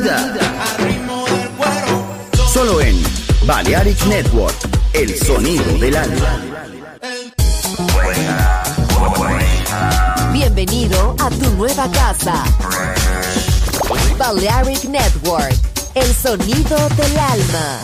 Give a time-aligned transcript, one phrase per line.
[0.00, 0.32] vida.
[2.52, 3.02] Solo en
[3.46, 4.56] Balearic Network,
[4.92, 6.40] el sonido del alma.
[10.32, 12.44] Bienvenido a tu nueva casa.
[14.18, 15.54] Balearic Network,
[15.94, 17.78] el sonido del alma.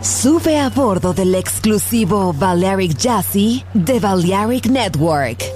[0.00, 5.55] Sube a bordo del exclusivo Balearic Jazzy de Balearic Network.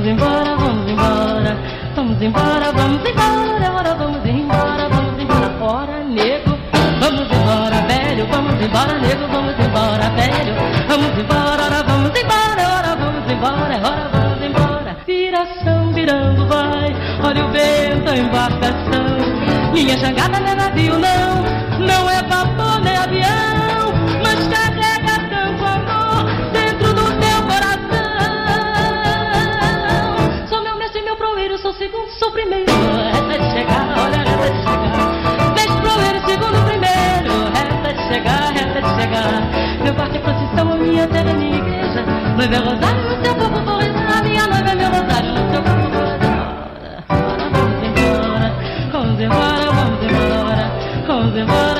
[0.00, 1.56] vamos embora, vamos embora,
[1.94, 6.58] vamos embora, vamos embora, ora, vamos embora, vamos embora, fora nego,
[7.00, 10.54] vamos embora, velho, vamos embora, nego, vamos embora, velho,
[10.88, 17.44] vamos embora, ora, vamos embora, ora, vamos embora, ora, vamos embora, viração virando vai, olha
[17.44, 21.69] o vento, a embarcação, minha jangada não é navio não.
[32.40, 32.72] primeiro,
[33.12, 35.54] reta de chegar, olha a reta de chegar.
[35.54, 39.42] Deixa pro primeiro, segundo primeiro, reta de chegar, reta de chegar.
[39.82, 42.04] Meu quarto é procissão, a minha terra é minha igreja.
[42.36, 45.62] Noiva é rosário, no seu corpo vou rezar, minha noiva é meu rosário, no seu
[45.62, 46.64] corpo vou rezar.
[47.08, 48.52] Vamos embora,
[48.92, 50.70] vamos embora, vamos embora,
[51.06, 51.79] vamos embora.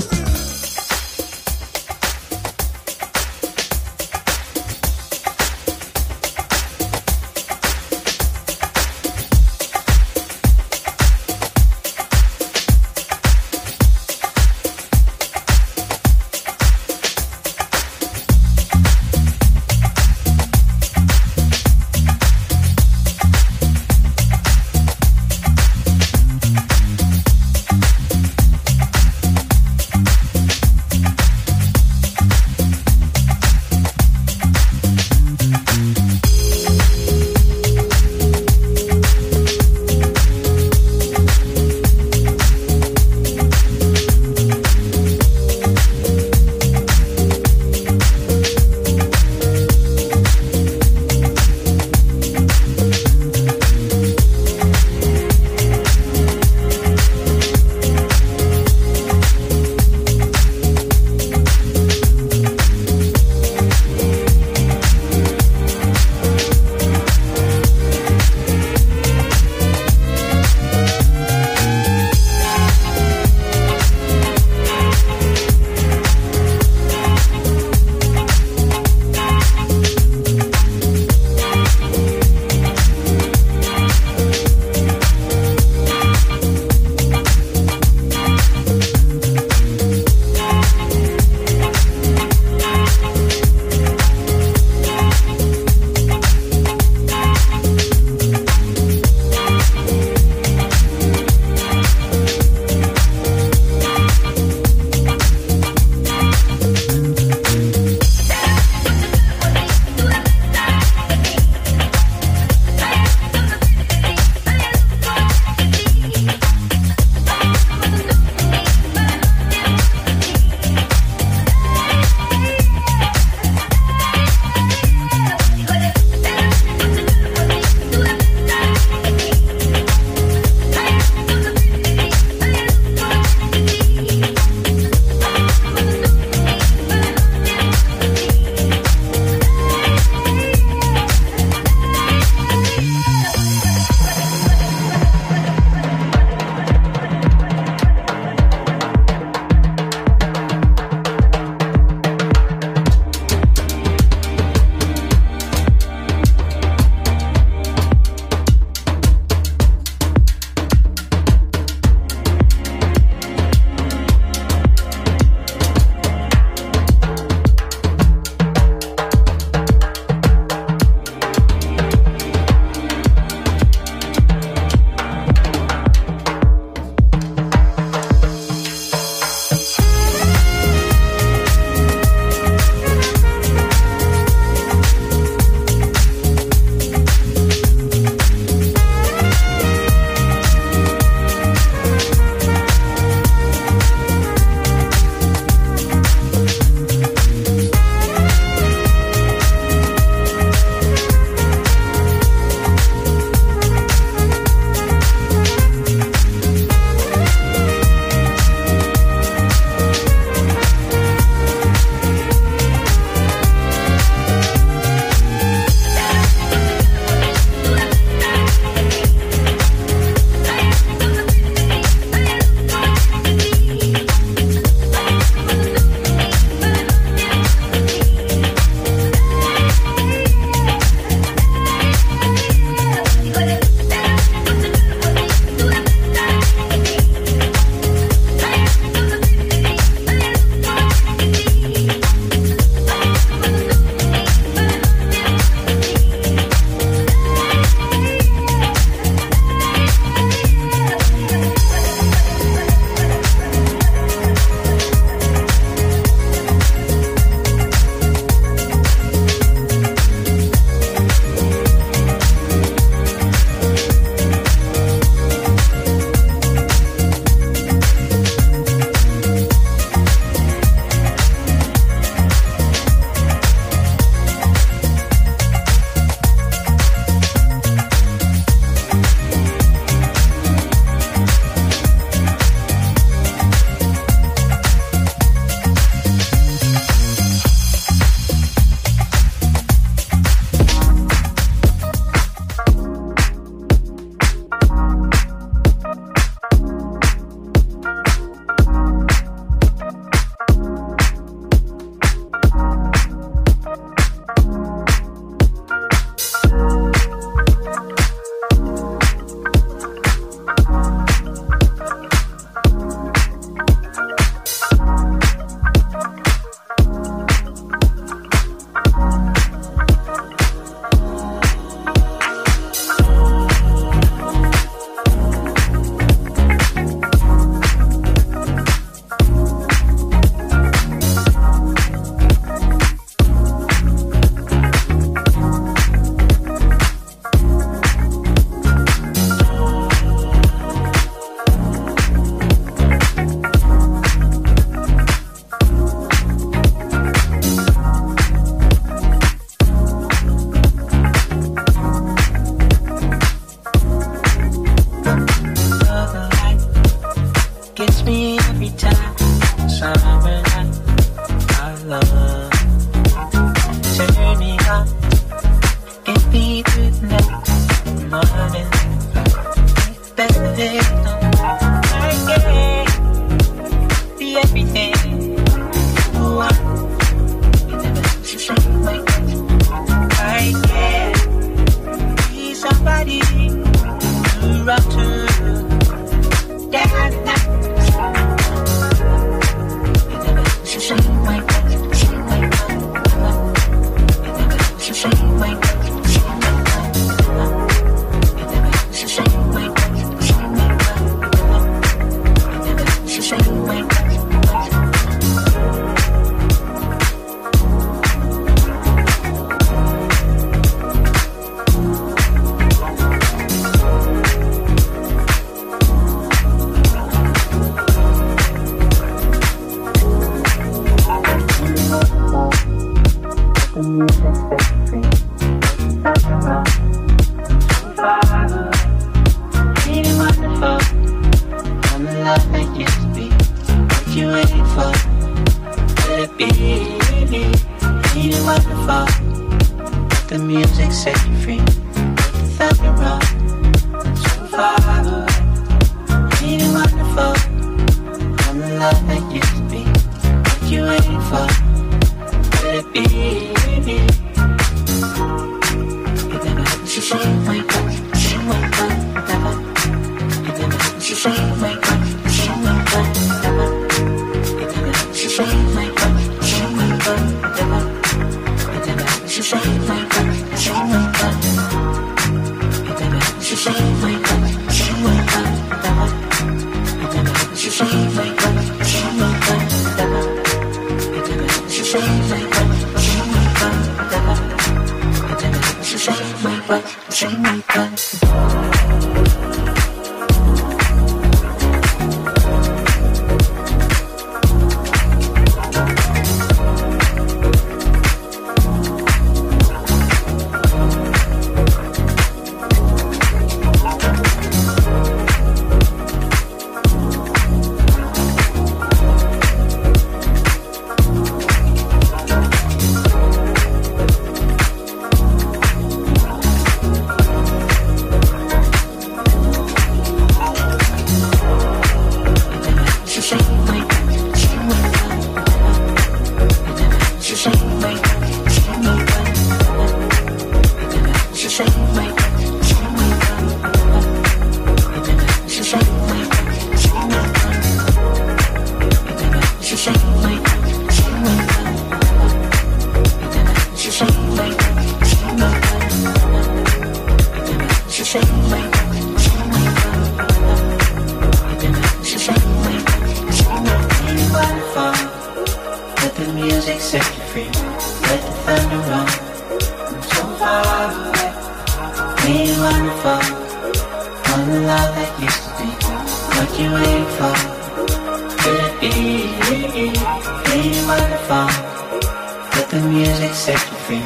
[572.55, 574.05] Let the music set you free.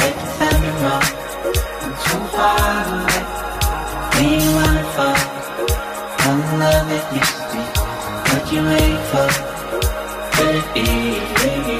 [0.00, 1.04] Let the thunder roll.
[1.82, 3.22] I'm too far away.
[4.14, 4.50] When you
[6.58, 7.62] love it used to be.
[8.30, 9.28] What you waiting for?
[10.34, 11.79] Could it be?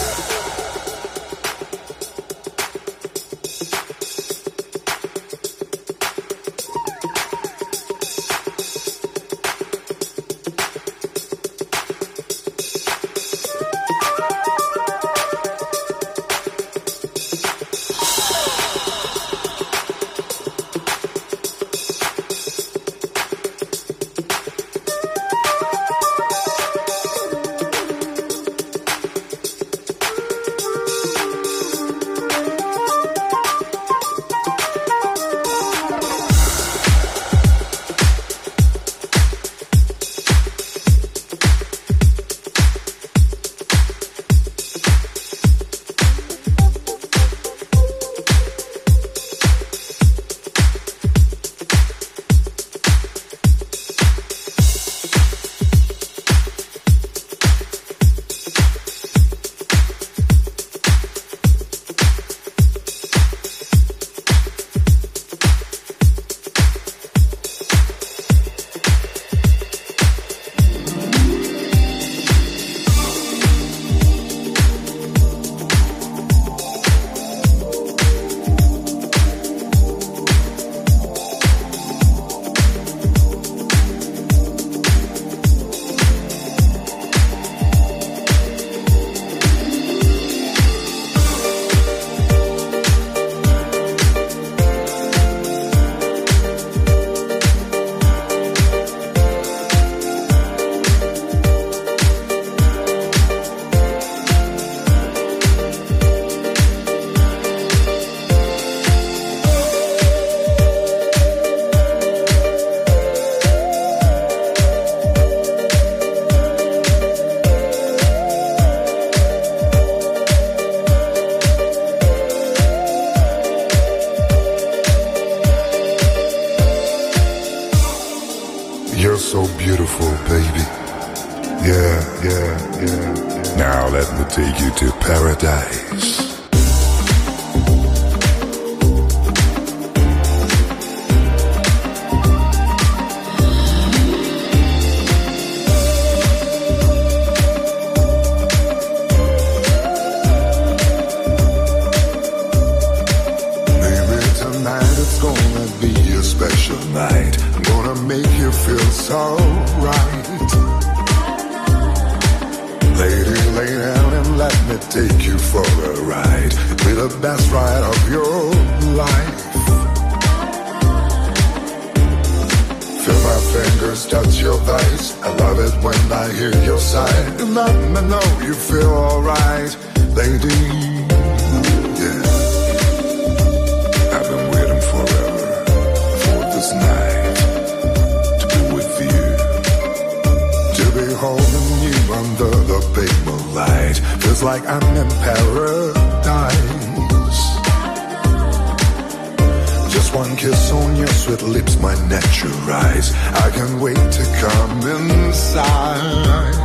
[205.51, 206.55] inside.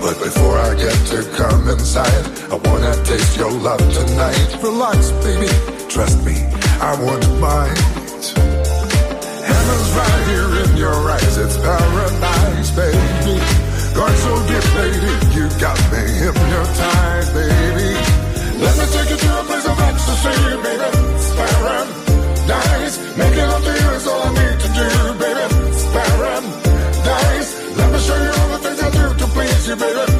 [0.00, 4.58] But before I get to come inside, I wanna taste your love tonight.
[4.62, 5.48] Relax, baby,
[5.88, 6.36] trust me,
[6.80, 7.78] I won't mind.
[9.48, 13.40] Heaven's right here in your eyes, it's paradise, baby.
[13.94, 17.90] Going so deep, baby, you got me hypnotized, baby.
[18.60, 20.88] Let me take you to a place of ecstasy, baby.
[21.16, 21.99] It's paradise.
[29.70, 30.19] She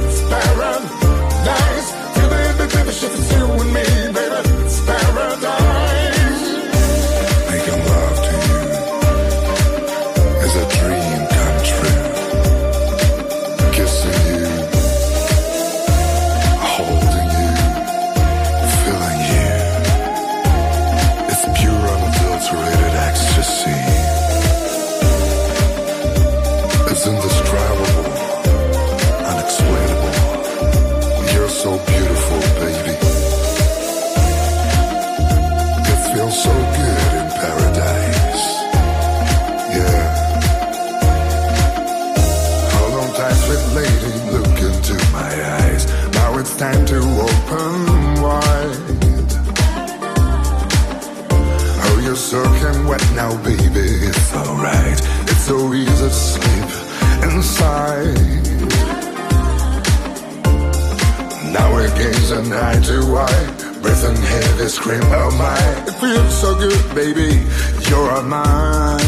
[62.40, 63.80] an eye to eye.
[63.82, 65.58] Breath and hear the scream, oh my.
[65.86, 67.44] It feels so good, baby.
[67.88, 69.00] You're mine.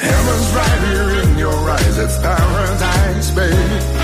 [0.00, 1.98] Heaven's right here in your eyes.
[1.98, 3.95] It's paradise, baby.